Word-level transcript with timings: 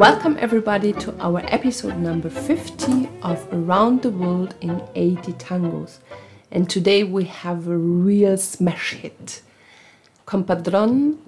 Welcome 0.00 0.38
everybody 0.38 0.94
to 0.94 1.14
our 1.20 1.40
episode 1.48 1.98
number 1.98 2.30
50 2.30 3.08
of 3.22 3.46
Around 3.52 4.00
the 4.00 4.10
World 4.10 4.54
in 4.62 4.82
80 4.94 5.32
Tangos. 5.32 5.98
And 6.50 6.68
today 6.68 7.04
we 7.04 7.24
have 7.24 7.68
a 7.68 7.76
real 7.76 8.36
smash 8.36 8.94
hit. 8.94 9.42
Compadron 10.26 11.18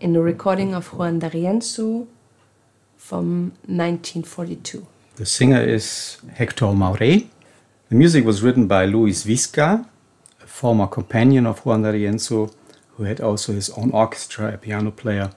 in 0.00 0.16
a 0.16 0.20
recording 0.20 0.74
of 0.74 0.92
Juan 0.92 1.18
D'Arienzo 1.18 2.06
from 2.96 3.52
1942. 3.66 4.86
The 5.16 5.26
singer 5.26 5.60
is 5.60 6.18
Hector 6.34 6.66
Mauré. 6.66 7.26
The 7.88 7.96
music 7.96 8.24
was 8.24 8.42
written 8.42 8.66
by 8.66 8.84
Luis 8.84 9.24
Visca, 9.24 9.86
a 10.42 10.46
former 10.46 10.86
companion 10.86 11.46
of 11.46 11.66
Juan 11.66 11.82
D'Arienzo, 11.82 12.52
who 12.96 13.04
had 13.04 13.20
also 13.20 13.52
his 13.52 13.70
own 13.70 13.90
orchestra, 13.90 14.54
a 14.54 14.58
piano 14.58 14.90
player 14.90 15.30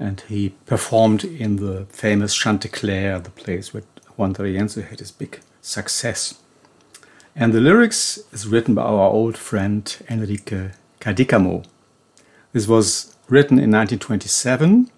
and 0.00 0.22
he 0.28 0.48
performed 0.64 1.24
in 1.24 1.56
the 1.56 1.84
famous 1.90 2.34
Chantecler, 2.34 3.22
the 3.22 3.30
place 3.30 3.74
where 3.74 3.82
Juan 4.16 4.32
D'Arienzo 4.32 4.82
had 4.82 4.98
his 4.98 5.12
big 5.12 5.40
success. 5.60 6.40
And 7.36 7.52
the 7.52 7.60
lyrics 7.60 8.18
is 8.32 8.48
written 8.48 8.74
by 8.74 8.82
our 8.82 9.10
old 9.10 9.38
friend 9.38 9.96
Enrique 10.10 10.70
Cadícamo. 11.00 11.64
This 12.52 12.66
was 12.66 13.16
written 13.28 13.58
in 13.58 13.70
1927. 13.70 14.90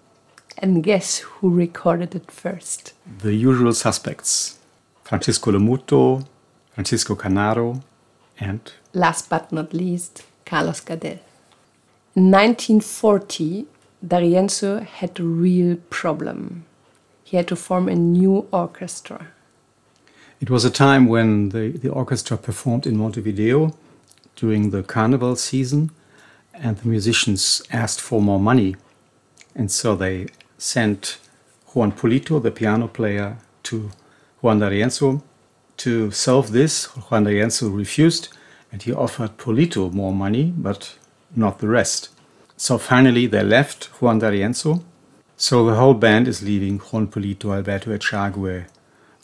And 0.57 0.83
guess 0.83 1.19
who 1.19 1.49
recorded 1.49 2.15
it 2.15 2.31
first? 2.31 2.93
The 3.19 3.33
usual 3.33 3.73
suspects 3.73 4.57
Francisco 5.03 5.51
Lomuto, 5.51 6.25
Francisco 6.71 7.15
Canaro, 7.15 7.83
and 8.39 8.59
last 8.93 9.29
but 9.29 9.51
not 9.51 9.73
least, 9.73 10.23
Carlos 10.45 10.81
Gardel. 10.81 11.19
In 12.15 12.31
1940, 12.31 13.67
D'Arienzo 14.05 14.83
had 14.83 15.19
a 15.19 15.23
real 15.23 15.77
problem. 15.89 16.65
He 17.23 17.37
had 17.37 17.47
to 17.47 17.55
form 17.55 17.87
a 17.87 17.95
new 17.95 18.47
orchestra. 18.51 19.27
It 20.43 20.49
was 20.49 20.65
a 20.65 20.69
time 20.69 21.07
when 21.07 21.49
the, 21.55 21.69
the 21.69 21.87
orchestra 21.87 22.35
performed 22.35 22.85
in 22.85 22.97
Montevideo 22.97 23.73
during 24.35 24.71
the 24.71 24.83
carnival 24.83 25.37
season, 25.37 25.89
and 26.53 26.75
the 26.75 26.89
musicians 26.89 27.61
asked 27.71 28.01
for 28.01 28.21
more 28.21 28.41
money. 28.41 28.75
And 29.55 29.71
so 29.71 29.95
they 29.95 30.27
sent 30.57 31.17
Juan 31.67 31.93
Polito, 31.93 32.43
the 32.43 32.51
piano 32.51 32.89
player, 32.89 33.37
to 33.63 33.91
Juan 34.41 34.59
D'Arienzo 34.59 35.23
to 35.77 36.11
solve 36.11 36.51
this. 36.51 36.87
Juan 37.09 37.23
D'Arienzo 37.23 37.69
refused, 37.69 38.27
and 38.69 38.81
he 38.81 38.91
offered 38.91 39.37
Polito 39.37 39.93
more 39.93 40.11
money, 40.11 40.53
but 40.57 40.97
not 41.33 41.59
the 41.59 41.69
rest. 41.69 42.09
So 42.57 42.77
finally, 42.77 43.27
they 43.27 43.43
left 43.43 43.85
Juan 44.01 44.19
D'Arienzo. 44.19 44.83
So 45.37 45.65
the 45.65 45.75
whole 45.75 45.93
band 45.93 46.27
is 46.27 46.43
leaving 46.43 46.79
Juan 46.79 47.07
Polito, 47.07 47.55
Alberto 47.55 47.97
Echagüe, 47.97 48.65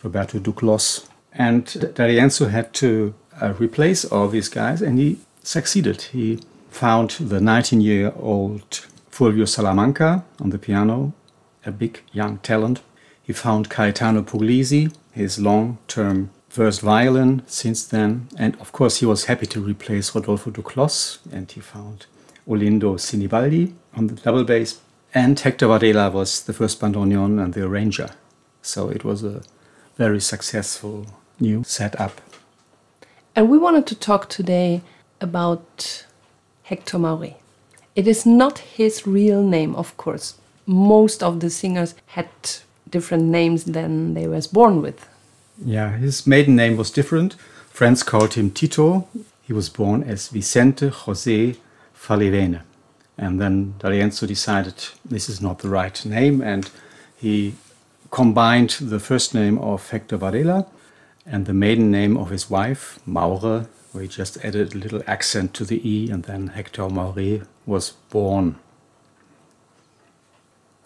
Roberto 0.02 0.40
Duclos. 0.40 1.09
And 1.34 1.66
D'Arienzo 1.96 2.50
had 2.50 2.74
to 2.76 3.14
uh, 3.42 3.54
replace 3.60 4.06
all 4.06 4.28
these 4.28 4.50
guys, 4.50 4.82
and 4.82 4.98
he 5.00 5.20
succeeded. 5.44 6.02
He 6.02 6.40
found 6.70 7.12
the 7.12 7.40
19 7.40 7.82
year 7.82 8.14
old 8.18 8.86
Fulvio 9.12 9.48
Salamanca 9.48 10.24
on 10.40 10.50
the 10.50 10.58
piano, 10.58 11.14
a 11.66 11.72
big 11.72 12.02
young 12.12 12.38
talent. 12.40 12.82
He 13.22 13.34
found 13.34 13.70
Caetano 13.70 14.24
Puglisi, 14.24 14.94
his 15.12 15.40
long 15.40 15.78
term 15.88 16.32
first 16.50 16.82
violin 16.82 17.44
since 17.46 17.86
then. 17.86 18.28
And 18.38 18.56
of 18.60 18.72
course, 18.72 18.98
he 18.98 19.06
was 19.06 19.26
happy 19.26 19.46
to 19.48 19.62
replace 19.62 20.16
Rodolfo 20.16 20.52
Duclos, 20.52 21.20
and 21.32 21.52
he 21.52 21.62
found 21.62 22.08
Olindo 22.48 22.98
Sinibaldi 22.98 23.74
on 23.96 24.08
the 24.08 24.16
double 24.16 24.44
bass, 24.44 24.80
and 25.14 25.40
Hector 25.40 25.68
Varela 25.68 26.10
was 26.10 26.44
the 26.44 26.54
first 26.54 26.80
bandoneon 26.80 27.44
and 27.44 27.54
the 27.54 27.66
arranger. 27.66 28.10
So 28.62 28.90
it 28.90 29.04
was 29.04 29.24
a 29.24 29.42
very 30.00 30.22
successful 30.22 31.06
new 31.42 31.62
setup. 31.66 32.22
And 33.36 33.50
we 33.50 33.58
wanted 33.58 33.86
to 33.88 33.96
talk 33.96 34.30
today 34.30 34.82
about 35.20 36.06
Hector 36.64 36.98
Mauré. 36.98 37.36
It 37.98 38.08
is 38.08 38.26
not 38.26 38.60
his 38.60 39.06
real 39.06 39.44
name, 39.44 39.76
of 39.76 39.98
course. 39.98 40.36
Most 40.66 41.22
of 41.22 41.42
the 41.42 41.50
singers 41.50 41.96
had 42.16 42.30
different 42.90 43.26
names 43.26 43.66
than 43.66 44.14
they 44.14 44.26
was 44.26 44.48
born 44.48 44.82
with. 44.82 45.06
Yeah, 45.66 45.98
his 45.98 46.26
maiden 46.26 46.56
name 46.56 46.78
was 46.78 46.92
different. 46.92 47.36
Friends 47.70 48.02
called 48.02 48.36
him 48.36 48.52
Tito. 48.52 49.06
He 49.42 49.52
was 49.52 49.68
born 49.68 50.04
as 50.04 50.30
Vicente 50.30 50.88
Jose 50.88 51.56
Falivene. 51.94 52.62
And 53.18 53.42
then 53.42 53.74
D'Arienzo 53.80 54.26
decided 54.26 54.76
this 55.04 55.28
is 55.28 55.42
not 55.42 55.60
the 55.60 55.68
right 55.68 56.06
name, 56.06 56.42
and 56.42 56.72
he 57.18 57.56
combined 58.12 58.72
the 58.82 59.00
first 59.00 59.34
name 59.34 59.58
of 59.60 59.90
Hector 59.90 60.18
Varela 60.18 60.66
and 61.26 61.46
the 61.46 61.54
maiden 61.54 61.92
name 61.92 62.18
of 62.18 62.30
his 62.30 62.50
wife, 62.50 63.00
Maure, 63.06 63.68
We 63.94 64.08
just 64.08 64.38
added 64.44 64.74
a 64.74 64.78
little 64.78 65.02
accent 65.08 65.54
to 65.56 65.66
the 65.66 65.82
E, 65.88 66.12
and 66.12 66.24
then 66.24 66.48
Hector 66.48 66.84
Mauré 66.84 67.46
was 67.66 67.92
born. 68.12 68.56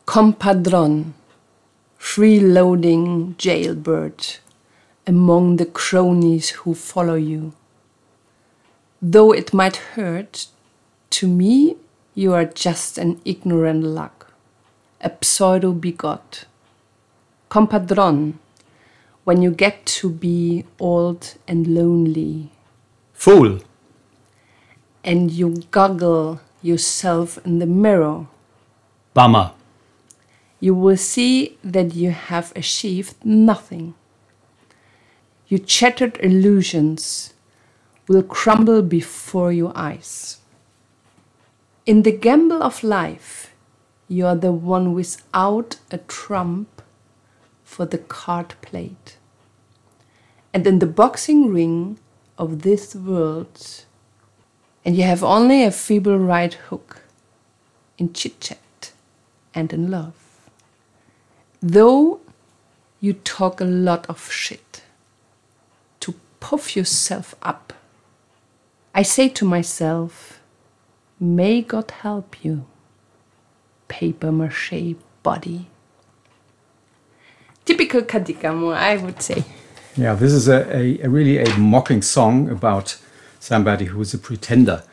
Compadron, 0.05 1.13
freeloading 1.99 3.35
jailbird, 3.37 4.37
among 5.05 5.57
the 5.57 5.65
cronies 5.65 6.49
who 6.51 6.73
follow 6.73 7.15
you. 7.15 7.53
Though 9.01 9.33
it 9.33 9.53
might 9.53 9.75
hurt 9.95 10.47
to 11.09 11.27
me, 11.27 11.75
you 12.15 12.33
are 12.33 12.45
just 12.45 12.97
an 12.97 13.19
ignorant 13.25 13.83
luck, 13.83 14.31
a 15.01 15.11
pseudo 15.21 15.73
bigot. 15.73 16.45
Compadron, 17.53 18.39
when 19.25 19.43
you 19.43 19.51
get 19.51 19.85
to 19.85 20.09
be 20.09 20.65
old 20.79 21.35
and 21.47 21.67
lonely. 21.67 22.49
Fool! 23.13 23.59
And 25.03 25.29
you 25.29 25.61
goggle 25.69 26.41
yourself 26.63 27.37
in 27.45 27.59
the 27.59 27.67
mirror. 27.67 28.25
Bummer! 29.13 29.51
You 30.59 30.73
will 30.73 30.97
see 30.97 31.59
that 31.63 31.93
you 31.93 32.09
have 32.09 32.51
achieved 32.55 33.23
nothing. 33.23 33.93
Your 35.47 35.59
shattered 35.63 36.17
illusions 36.23 37.35
will 38.07 38.23
crumble 38.23 38.81
before 38.81 39.53
your 39.53 39.73
eyes. 39.75 40.39
In 41.85 42.01
the 42.01 42.17
gamble 42.17 42.63
of 42.63 42.83
life, 42.83 43.53
you 44.07 44.25
are 44.25 44.35
the 44.35 44.51
one 44.51 44.95
without 44.95 45.77
a 45.91 45.99
trump 45.99 46.73
for 47.73 47.85
the 47.85 47.97
card 47.97 48.53
plate. 48.61 49.17
And 50.53 50.67
in 50.67 50.77
the 50.77 50.85
boxing 50.85 51.51
ring 51.51 51.97
of 52.37 52.61
this 52.61 52.93
world, 52.93 53.85
and 54.85 54.95
you 54.95 55.03
have 55.03 55.23
only 55.23 55.63
a 55.63 55.71
feeble 55.71 56.19
right 56.19 56.53
hook 56.53 57.01
in 57.97 58.13
chit 58.13 58.39
chat 58.39 58.91
and 59.55 59.73
in 59.73 59.89
love. 59.89 60.13
Though 61.61 62.19
you 62.99 63.13
talk 63.13 63.59
a 63.59 63.65
lot 63.65 64.05
of 64.07 64.31
shit 64.31 64.83
to 66.01 66.13
puff 66.39 66.75
yourself 66.75 67.33
up, 67.41 67.73
I 68.93 69.01
say 69.01 69.29
to 69.29 69.45
myself, 69.45 70.39
May 71.19 71.61
God 71.63 71.89
help 71.89 72.43
you, 72.43 72.65
paper 73.87 74.31
mache 74.31 74.95
body. 75.23 75.69
Typical 77.65 78.01
Cadícamo, 78.01 78.75
I 78.75 78.97
would 78.97 79.21
say. 79.21 79.43
Yeah, 79.95 80.15
this 80.15 80.33
is 80.33 80.47
a, 80.47 80.75
a, 80.75 81.01
a, 81.01 81.09
really 81.09 81.37
a 81.37 81.57
mocking 81.57 82.01
song 82.01 82.49
about 82.49 82.97
somebody 83.39 83.85
who 83.85 84.01
is 84.01 84.13
a 84.13 84.17
pretender. 84.17 84.83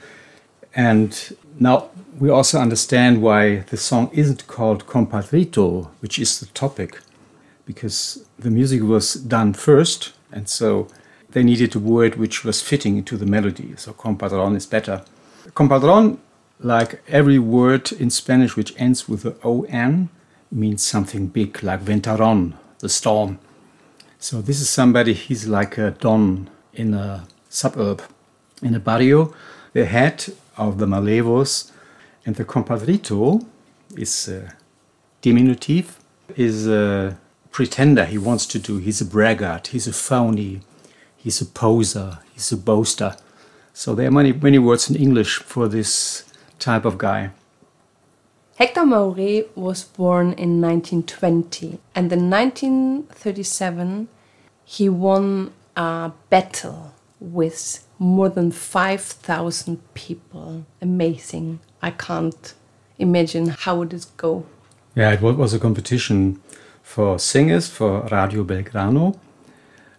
And 0.74 1.36
now 1.58 1.88
we 2.18 2.28
also 2.28 2.60
understand 2.60 3.22
why 3.22 3.60
the 3.70 3.76
song 3.76 4.10
isn't 4.12 4.46
called 4.46 4.86
Compadrito, 4.86 5.88
which 6.00 6.18
is 6.18 6.38
the 6.38 6.46
topic, 6.46 7.00
because 7.64 8.26
the 8.38 8.50
music 8.50 8.82
was 8.82 9.14
done 9.14 9.52
first, 9.54 10.12
and 10.30 10.48
so 10.48 10.88
they 11.30 11.42
needed 11.42 11.74
a 11.74 11.78
word 11.78 12.16
which 12.16 12.44
was 12.44 12.60
fitting 12.60 12.96
into 12.96 13.16
the 13.16 13.26
melody. 13.26 13.74
So 13.76 13.92
compadron 13.92 14.56
is 14.56 14.66
better. 14.66 15.02
Compadron, 15.54 16.18
like 16.58 17.02
every 17.08 17.38
word 17.38 17.92
in 17.92 18.10
Spanish 18.10 18.56
which 18.56 18.74
ends 18.76 19.08
with 19.08 19.22
the 19.22 19.36
on, 19.42 20.08
means 20.50 20.82
something 20.82 21.28
big, 21.28 21.62
like 21.62 21.82
ventarón, 21.84 22.54
the 22.78 22.88
storm. 22.88 23.38
So 24.18 24.42
this 24.42 24.60
is 24.60 24.68
somebody, 24.68 25.14
he's 25.14 25.46
like 25.46 25.78
a 25.78 25.92
don 25.92 26.50
in 26.74 26.94
a 26.94 27.26
suburb. 27.48 28.02
In 28.62 28.74
a 28.74 28.80
barrio, 28.80 29.32
the 29.72 29.86
head 29.86 30.26
of 30.56 30.78
the 30.78 30.86
Malevos 30.86 31.70
and 32.26 32.36
the 32.36 32.44
compadrito 32.44 33.46
is 33.96 34.28
uh, 34.28 34.50
diminutive, 35.22 35.98
is 36.36 36.68
a 36.68 37.18
pretender 37.50 38.04
he 38.04 38.18
wants 38.18 38.46
to 38.46 38.58
do. 38.58 38.78
He's 38.78 39.00
a 39.00 39.06
braggart, 39.06 39.68
he's 39.68 39.86
a 39.86 39.92
phony, 39.92 40.60
he's 41.16 41.40
a 41.40 41.46
poser, 41.46 42.18
he's 42.32 42.52
a 42.52 42.56
boaster. 42.56 43.16
So 43.72 43.94
there 43.94 44.08
are 44.08 44.10
many, 44.10 44.32
many 44.32 44.58
words 44.58 44.90
in 44.90 44.96
English 44.96 45.36
for 45.38 45.68
this 45.68 46.24
type 46.58 46.84
of 46.84 46.98
guy. 46.98 47.30
Hector 48.60 48.82
Mauré 48.82 49.46
was 49.56 49.84
born 49.84 50.34
in 50.34 50.60
1920 50.60 51.78
and 51.94 52.12
in 52.12 52.28
1937 52.28 54.08
he 54.66 54.86
won 54.86 55.54
a 55.76 56.12
battle 56.28 56.92
with 57.18 57.86
more 57.98 58.28
than 58.28 58.50
5,000 58.50 59.94
people. 59.94 60.66
Amazing. 60.82 61.60
I 61.80 61.90
can't 61.92 62.52
imagine 62.98 63.46
how 63.48 63.78
would 63.78 63.94
it 63.94 64.04
go. 64.18 64.44
Yeah, 64.94 65.12
it 65.14 65.22
was 65.22 65.54
a 65.54 65.58
competition 65.58 66.42
for 66.82 67.18
singers 67.18 67.66
for 67.66 68.02
Radio 68.12 68.44
Belgrano. 68.44 69.18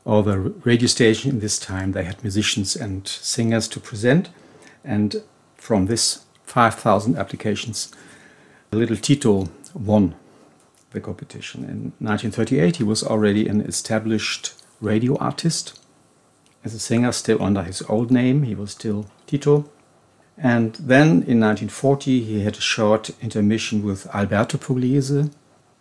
All 0.05 0.21
the 0.21 0.37
radio 0.37 0.85
station 0.85 1.31
in 1.31 1.39
this 1.39 1.57
time, 1.57 1.93
they 1.93 2.03
had 2.03 2.21
musicians 2.23 2.75
and 2.75 3.07
singers 3.07 3.67
to 3.69 3.79
present. 3.79 4.29
And 4.85 5.23
from 5.57 5.87
this 5.87 6.25
5,000 6.43 7.17
applications, 7.17 7.91
little 8.77 8.95
Tito 8.95 9.49
won 9.73 10.15
the 10.91 11.01
competition. 11.01 11.63
In 11.63 11.91
1938, 11.99 12.77
he 12.77 12.83
was 12.83 13.03
already 13.03 13.47
an 13.47 13.59
established 13.61 14.53
radio 14.79 15.17
artist. 15.17 15.77
As 16.63 16.73
a 16.73 16.79
singer, 16.79 17.11
still 17.11 17.43
under 17.43 17.63
his 17.63 17.81
old 17.89 18.11
name, 18.11 18.43
he 18.43 18.55
was 18.55 18.71
still 18.71 19.07
Tito. 19.27 19.69
And 20.37 20.75
then 20.75 21.23
in 21.27 21.39
1940, 21.41 22.21
he 22.21 22.43
had 22.43 22.57
a 22.57 22.61
short 22.61 23.11
intermission 23.21 23.83
with 23.83 24.07
Alberto 24.15 24.57
Pugliese, 24.57 25.31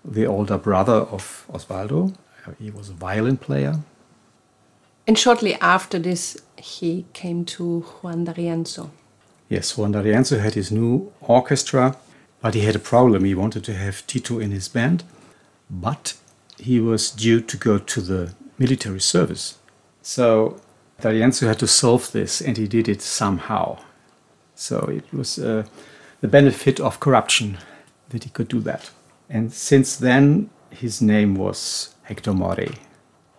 the 0.05 0.27
older 0.27 0.59
brother 0.59 1.07
of 1.15 1.47
Osvaldo. 1.53 2.15
He 2.59 2.73
was 2.73 2.89
a 2.89 2.95
violin 2.95 3.37
player. 3.37 3.79
And 5.07 5.17
shortly 5.17 5.55
after 5.61 5.99
this, 5.99 6.37
he 6.57 7.07
came 7.13 7.45
to 7.45 7.83
Juan 7.83 8.25
D'Arienzo. 8.25 8.91
Yes, 9.49 9.77
Juan 9.79 9.93
D'Arienzo 9.93 10.41
had 10.41 10.55
his 10.55 10.73
new 10.73 11.13
orchestra, 11.21 11.97
but 12.41 12.55
he 12.55 12.61
had 12.61 12.77
a 12.77 12.81
problem. 12.81 13.25
He 13.25 13.35
wanted 13.35 13.65
to 13.65 13.75
have 13.75 14.07
Tito 14.07 14.39
in 14.39 14.51
his 14.51 14.69
band, 14.69 15.05
but 15.69 16.15
he 16.59 16.81
was 16.81 17.11
due 17.11 17.41
to 17.41 17.57
go 17.57 17.79
to 17.79 18.01
the 18.01 18.35
military 18.59 19.01
service. 19.01 19.59
So 20.03 20.61
D'Arienzo 21.01 21.47
had 21.47 21.59
to 21.59 21.67
solve 21.67 22.13
this, 22.13 22.41
and 22.41 22.57
he 22.57 22.67
did 22.67 22.89
it 22.89 23.03
somehow. 23.03 23.79
So 24.55 24.79
it 24.91 25.13
was 25.13 25.39
uh, 25.39 25.65
the 26.21 26.29
benefit 26.29 26.81
of 26.81 27.01
corruption 27.01 27.59
that 28.11 28.25
he 28.25 28.31
could 28.31 28.49
do 28.49 28.61
that. 28.61 28.91
And 29.29 29.53
since 29.53 29.97
then, 29.97 30.51
his 30.71 31.01
name 31.01 31.35
was 31.35 31.95
Hector 32.03 32.33
Mauré. 32.33 32.77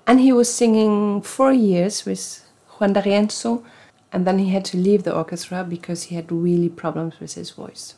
And 0.07 0.19
he 0.19 0.33
was 0.33 0.53
singing 0.53 1.21
four 1.21 1.53
years 1.53 2.05
with 2.05 2.43
Juan 2.79 2.93
D'Arienzo, 2.93 3.63
and 4.11 4.25
then 4.25 4.39
he 4.39 4.49
had 4.49 4.65
to 4.65 4.77
leave 4.77 5.03
the 5.03 5.15
orchestra 5.15 5.63
because 5.63 6.03
he 6.03 6.15
had 6.15 6.31
really 6.31 6.69
problems 6.69 7.19
with 7.19 7.35
his 7.35 7.51
voice. 7.51 7.95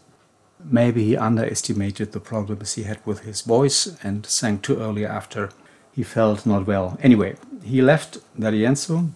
Maybe 0.66 1.04
he 1.04 1.18
underestimated 1.18 2.12
the 2.12 2.20
problems 2.20 2.74
he 2.74 2.84
had 2.84 3.00
with 3.06 3.20
his 3.22 3.42
voice 3.42 3.96
and 4.04 4.26
sang 4.26 4.60
too 4.60 4.80
early 4.80 5.06
after 5.06 5.50
he 5.94 6.04
felt 6.04 6.46
not 6.46 6.66
well. 6.66 6.98
Anyway, 7.02 7.36
he 7.64 7.82
left 7.82 8.18
D'Arienzo, 8.40 9.10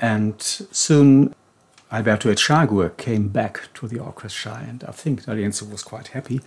and 0.00 0.40
soon 0.40 1.34
Alberto 1.92 2.30
Echagüe 2.32 2.96
came 2.96 3.28
back 3.28 3.68
to 3.74 3.88
the 3.88 3.98
orchestra, 3.98 4.62
and 4.66 4.84
I 4.84 4.92
think 4.92 5.24
D'Arienzo 5.24 5.66
was 5.66 5.82
quite 5.82 6.08
happy. 6.08 6.40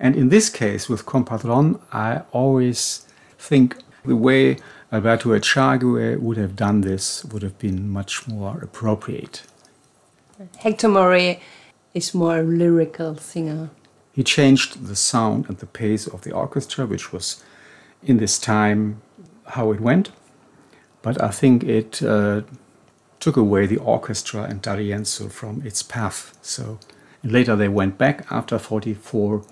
And 0.00 0.16
in 0.16 0.30
this 0.30 0.48
case, 0.48 0.88
with 0.88 1.04
Compadron, 1.04 1.80
I 1.92 2.22
always 2.32 3.06
think 3.38 3.76
the 4.04 4.16
way 4.16 4.56
Alberto 4.92 5.38
Echagüe 5.38 6.18
would 6.18 6.36
have 6.36 6.56
done 6.56 6.80
this 6.80 7.24
would 7.26 7.42
have 7.42 7.58
been 7.58 7.90
much 7.90 8.26
more 8.26 8.58
appropriate. 8.62 9.42
Hector 10.58 10.88
Mauré 10.88 11.40
is 11.92 12.14
more 12.14 12.38
a 12.38 12.42
lyrical 12.42 13.16
singer. 13.16 13.70
He 14.16 14.24
changed 14.24 14.86
the 14.86 14.96
sound 14.96 15.44
and 15.46 15.58
the 15.58 15.66
pace 15.66 16.06
of 16.06 16.22
the 16.22 16.32
orchestra, 16.32 16.86
which 16.86 17.12
was 17.12 17.44
in 18.02 18.16
this 18.16 18.38
time 18.38 19.02
how 19.48 19.72
it 19.72 19.78
went. 19.78 20.10
But 21.02 21.22
I 21.22 21.28
think 21.28 21.62
it 21.64 22.02
uh, 22.02 22.40
took 23.20 23.36
away 23.36 23.66
the 23.66 23.76
orchestra 23.76 24.44
and 24.44 24.62
D'Arienzo 24.62 25.30
from 25.30 25.60
its 25.66 25.82
path. 25.82 26.32
So 26.40 26.78
later 27.22 27.54
they 27.56 27.68
went 27.68 27.98
back 27.98 28.26
after 28.32 28.58
44, 28.58 29.44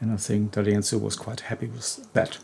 and 0.00 0.10
I 0.10 0.16
think 0.16 0.50
D'Arienzo 0.50 0.98
was 0.98 1.14
quite 1.14 1.42
happy 1.42 1.68
with 1.68 2.12
that. 2.12 2.38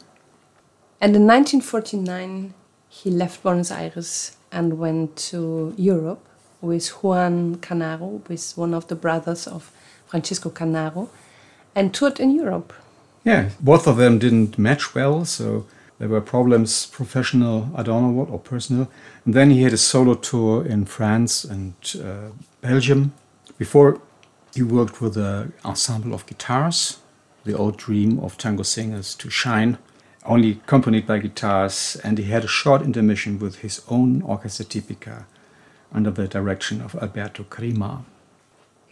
And 1.01 1.17
in 1.17 1.27
1949, 1.27 2.55
he 2.89 3.11
left 3.11 3.43
Buenos 3.43 3.73
Aires 3.73 4.37
and 4.53 4.79
went 4.79 5.17
to 5.31 5.75
Europe 5.77 6.25
with 6.61 6.89
Juan 7.03 7.57
Canaro, 7.57 8.27
with 8.29 8.57
one 8.57 8.73
of 8.73 8.87
the 8.87 8.95
brothers 8.95 9.49
of 9.49 9.73
Francisco 10.07 10.51
Canaro, 10.51 11.09
and 11.77 11.95
toured 11.95 12.19
in 12.19 12.33
Europe. 12.33 12.73
Yeah, 13.23 13.51
both 13.61 13.87
of 13.87 13.99
them 13.99 14.19
didn't 14.19 14.59
match 14.59 14.95
well, 14.95 15.25
so 15.25 15.67
there 15.99 16.09
were 16.09 16.21
problems, 16.21 16.87
professional, 16.87 17.71
I 17.77 17.83
don't 17.83 18.03
know 18.03 18.19
what, 18.19 18.31
or 18.31 18.39
personal. 18.39 18.89
And 19.25 19.35
then 19.35 19.51
he 19.51 19.63
had 19.63 19.73
a 19.73 19.77
solo 19.77 20.15
tour 20.15 20.65
in 20.67 20.87
France 20.87 21.45
and 21.45 21.75
uh, 22.03 22.31
Belgium. 22.63 23.13
Before, 23.59 24.01
he 24.55 24.63
worked 24.63 25.01
with 25.03 25.17
an 25.17 25.53
ensemble 25.65 26.15
of 26.15 26.27
guitars, 26.27 26.99
the 27.45 27.57
old 27.57 27.77
dream 27.77 28.19
of 28.21 28.39
tango 28.39 28.63
singers 28.63 29.15
to 29.17 29.29
shine, 29.29 29.77
only 30.25 30.53
accompanied 30.53 31.07
by 31.07 31.19
guitars. 31.19 31.97
And 32.03 32.17
he 32.19 32.25
had 32.25 32.45
a 32.45 32.49
short 32.49 32.83
intermission 32.83 33.39
with 33.39 33.57
his 33.57 33.83
own 33.89 34.23
Orchestra 34.23 34.65
Tipica 34.65 35.25
under 35.93 36.11
the 36.11 36.27
direction 36.27 36.81
of 36.81 36.95
Alberto 36.97 37.45
Crima. 37.45 38.05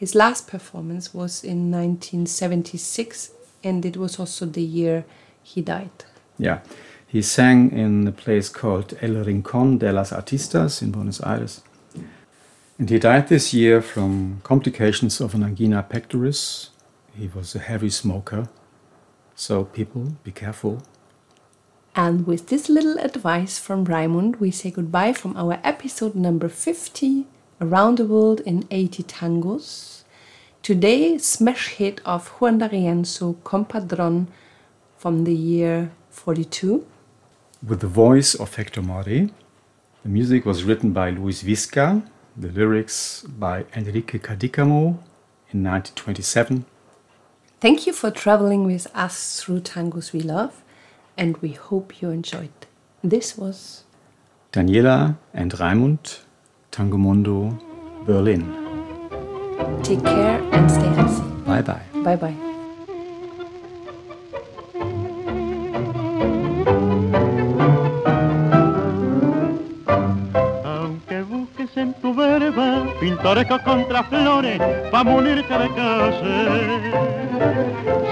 His 0.04 0.14
last 0.14 0.46
performance 0.46 1.14
was 1.14 1.42
in 1.42 1.70
1976, 1.70 3.30
and 3.62 3.86
it 3.86 3.96
was 3.96 4.18
also 4.20 4.44
the 4.44 4.60
year 4.60 5.06
he 5.42 5.62
died. 5.62 6.04
Yeah. 6.36 6.58
He 7.06 7.22
sang 7.22 7.72
in 7.72 8.06
a 8.06 8.12
place 8.12 8.50
called 8.50 8.98
El 9.00 9.24
Rincón 9.24 9.78
de 9.78 9.90
las 9.90 10.12
Artistas 10.12 10.82
in 10.82 10.90
Buenos 10.90 11.22
Aires. 11.22 11.62
And 12.78 12.90
he 12.90 12.98
died 12.98 13.28
this 13.28 13.54
year 13.54 13.80
from 13.80 14.42
complications 14.42 15.22
of 15.22 15.34
an 15.34 15.42
angina 15.42 15.82
pectoris. 15.88 16.68
He 17.16 17.30
was 17.34 17.54
a 17.54 17.60
heavy 17.60 17.88
smoker. 17.88 18.50
So, 19.34 19.64
people, 19.64 20.18
be 20.22 20.32
careful. 20.32 20.82
And 21.96 22.26
with 22.26 22.48
this 22.48 22.68
little 22.68 22.98
advice 22.98 23.58
from 23.58 23.86
Raimund, 23.86 24.38
we 24.38 24.50
say 24.50 24.70
goodbye 24.70 25.14
from 25.14 25.34
our 25.34 25.58
episode 25.64 26.14
number 26.14 26.50
50 26.50 27.26
Around 27.60 27.98
the 27.98 28.04
World 28.04 28.40
in 28.40 28.66
80 28.70 29.04
Tangos. 29.04 30.02
Today, 30.62 31.18
smash 31.18 31.68
hit 31.68 32.00
of 32.04 32.28
Juan 32.40 32.58
D'Arienzo 32.58 33.36
Compadron 33.44 34.26
from 34.96 35.24
the 35.24 35.34
year 35.34 35.92
42 36.10 36.84
with 37.66 37.80
the 37.80 37.86
voice 37.86 38.34
of 38.34 38.54
Hector 38.56 38.82
Mauré. 38.82 39.30
The 40.02 40.08
music 40.08 40.44
was 40.44 40.64
written 40.64 40.92
by 40.92 41.10
Luis 41.10 41.42
Visca, 41.42 42.02
the 42.36 42.48
lyrics 42.48 43.22
by 43.22 43.64
Enrique 43.74 44.18
Cadícamo 44.18 44.98
in 45.52 45.62
1927. 45.62 46.64
Thank 47.60 47.86
you 47.86 47.92
for 47.92 48.10
traveling 48.10 48.64
with 48.64 48.86
us 48.94 49.40
through 49.40 49.60
tangos 49.60 50.12
we 50.12 50.20
love, 50.20 50.62
and 51.16 51.36
we 51.38 51.52
hope 51.52 52.02
you 52.02 52.10
enjoyed. 52.10 52.66
This 53.02 53.38
was 53.38 53.84
Daniela 54.52 55.16
and 55.32 55.52
Raimund, 55.52 56.18
Tango 56.74 56.98
Mundo, 56.98 57.56
Berlin. 58.04 58.42
Take 59.84 60.02
care 60.02 60.42
and 60.50 60.68
stay 60.68 60.90
healthy. 60.98 61.22
Bye 61.46 61.62
bye. 61.62 61.80
Bye 62.02 62.16
bye. 62.16 62.34
pintoresco 73.00 73.58
contra 73.64 74.02
flores, 74.04 74.60
pa' 74.90 75.04
morirte 75.04 75.58
de 75.58 75.68
casa. 75.74 76.34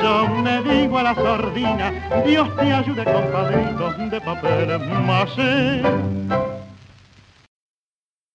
Yo 0.03 0.29
me 0.43 0.63
digo 0.63 0.99
a 0.99 1.03
la 1.03 1.15
sordina, 1.15 1.93
Dios 2.25 2.49
te 2.57 2.73
ayude, 2.73 3.05
compadrito, 3.05 3.93
de 4.11 4.21
papel 4.21 4.79
más. 5.05 6.42